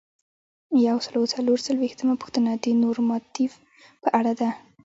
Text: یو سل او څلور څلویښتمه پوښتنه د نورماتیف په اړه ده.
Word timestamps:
یو 0.87 0.97
سل 1.05 1.13
او 1.21 1.25
څلور 1.35 1.57
څلویښتمه 1.67 2.13
پوښتنه 2.21 2.51
د 2.63 2.65
نورماتیف 2.83 3.53
په 4.01 4.09
اړه 4.19 4.33
ده. 4.39 4.49